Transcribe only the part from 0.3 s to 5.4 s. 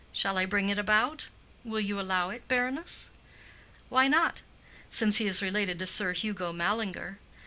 I bring it about? Will you allow it, baroness?" "Why not?—since he